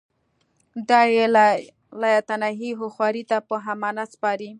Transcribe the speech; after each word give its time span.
دا 0.89 1.01
یې 1.15 1.25
لایتناهي 2.01 2.71
هوښیاري 2.79 3.23
ته 3.29 3.37
په 3.47 3.55
امانت 3.73 4.09
سپاري 4.15 4.49